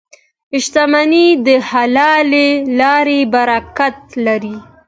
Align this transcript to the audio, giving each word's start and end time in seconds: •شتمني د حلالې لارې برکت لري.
•شتمني 0.63 1.27
د 1.45 1.47
حلالې 1.69 2.49
لارې 2.79 3.19
برکت 3.33 3.97
لري. 4.25 4.55